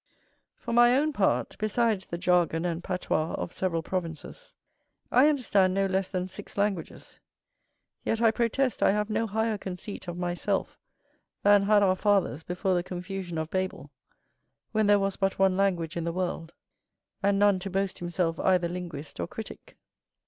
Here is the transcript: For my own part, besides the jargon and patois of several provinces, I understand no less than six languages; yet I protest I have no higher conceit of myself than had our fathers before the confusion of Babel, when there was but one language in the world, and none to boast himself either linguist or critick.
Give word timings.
For 0.55 0.73
my 0.73 0.97
own 0.97 1.13
part, 1.13 1.55
besides 1.59 2.07
the 2.07 2.17
jargon 2.17 2.65
and 2.65 2.83
patois 2.83 3.35
of 3.35 3.53
several 3.53 3.83
provinces, 3.83 4.51
I 5.11 5.27
understand 5.27 5.75
no 5.75 5.85
less 5.85 6.09
than 6.09 6.25
six 6.25 6.57
languages; 6.57 7.19
yet 8.03 8.19
I 8.19 8.31
protest 8.31 8.81
I 8.81 8.93
have 8.93 9.11
no 9.11 9.27
higher 9.27 9.59
conceit 9.59 10.07
of 10.07 10.17
myself 10.17 10.79
than 11.43 11.61
had 11.61 11.83
our 11.83 11.95
fathers 11.95 12.41
before 12.41 12.73
the 12.73 12.81
confusion 12.81 13.37
of 13.37 13.51
Babel, 13.51 13.91
when 14.71 14.87
there 14.87 14.97
was 14.97 15.17
but 15.17 15.37
one 15.37 15.55
language 15.55 15.95
in 15.95 16.03
the 16.05 16.11
world, 16.11 16.51
and 17.21 17.37
none 17.37 17.59
to 17.59 17.69
boast 17.69 17.99
himself 17.99 18.39
either 18.39 18.67
linguist 18.67 19.19
or 19.19 19.27
critick. 19.27 19.77